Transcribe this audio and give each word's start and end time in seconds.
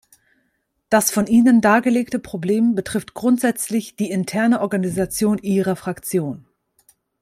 Das 0.89 1.11
von 1.11 1.27
Ihnen 1.27 1.61
dargelegte 1.61 2.17
Problem 2.17 2.73
betrifft 2.73 3.13
grundsätzlich 3.13 3.95
die 3.97 4.09
interne 4.09 4.61
Organisation 4.61 5.37
Ihrer 5.37 5.75
Fraktion. 5.75 6.47